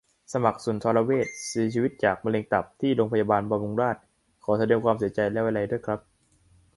[0.33, 4.03] สมัคร สุนทรเวช เสียชีวิตจากมะเร็งตับ ที่รพ.บำรุงราษฎร์
[4.45, 5.99] ขอแสดงความเสียใจและไว้อาลัยด้วยครับ